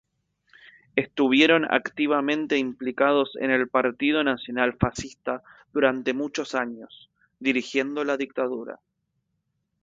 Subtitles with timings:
[0.95, 5.43] Estuvieron activamente implicados en el Partido Nacional Fascista
[5.73, 8.79] durante muchos años, dirigiendo la dictadura.